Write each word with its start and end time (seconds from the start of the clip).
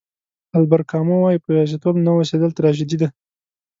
البر 0.57 0.81
کامو 0.89 1.15
وایي 1.21 1.39
په 1.41 1.49
یوازېتوب 1.53 1.95
نه 2.05 2.11
اوسېدل 2.13 2.51
تراژیدي 2.57 2.97
ده. 3.01 3.07